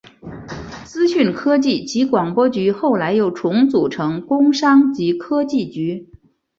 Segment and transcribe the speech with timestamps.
[0.83, 6.09] 资讯科技及广播局后来又重组成工商及科技局。